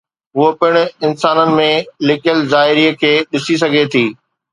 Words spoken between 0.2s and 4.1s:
هوء پڻ انسانن ۾ لڪيل ظاهري کي ڏسي سگهي ٿي